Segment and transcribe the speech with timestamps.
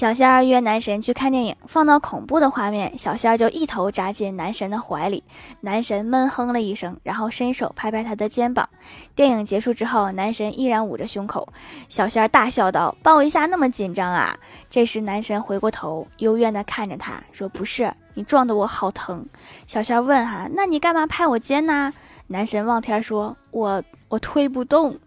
[0.00, 5.22] 小仙儿约男神去看电影，放到恐怖的画面，小仙儿就一头扎进男神的怀里。
[5.60, 8.66] 男神闷哼了一声，然后伸手拍拍他的肩膀。
[9.14, 11.46] 电影结束之后，男神依然捂着胸口。
[11.86, 14.34] 小仙儿大笑道，抱一下那么紧张啊？
[14.70, 19.22] 这时男神回过头，幽怨地看着他说：不是你撞得我好疼。
[19.66, 21.92] 小仙儿问：哈，那你干嘛拍我肩呢？
[22.28, 24.98] 男神望天说：我我推不动。